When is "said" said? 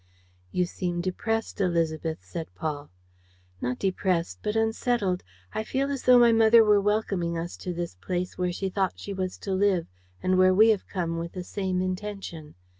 2.23-2.47